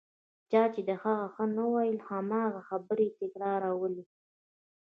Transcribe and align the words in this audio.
چا 0.51 0.63
چې 0.73 0.81
د 0.89 0.91
هغه 1.03 1.25
ښه 1.33 1.45
نه 1.57 1.65
ویل 1.73 1.97
هماغه 2.09 2.61
خبرې 2.69 3.07
تکرارولې. 3.21 4.05